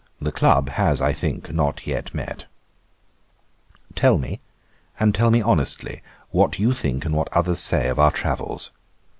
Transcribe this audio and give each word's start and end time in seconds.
The 0.19 0.31
club 0.31 0.69
has, 0.69 0.99
I 0.99 1.13
think, 1.13 1.53
not 1.53 1.85
yet 1.85 2.11
met. 2.11 2.47
'Tell 3.93 4.17
me, 4.17 4.39
and 4.99 5.13
tell 5.13 5.29
me 5.29 5.43
honestly, 5.43 6.01
what 6.31 6.57
you 6.57 6.73
think 6.73 7.05
and 7.05 7.13
what 7.13 7.29
others 7.33 7.59
say 7.59 7.87
of 7.87 7.99
our 7.99 8.09
travels. 8.09 8.71